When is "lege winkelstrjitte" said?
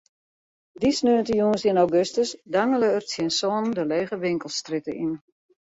3.91-4.93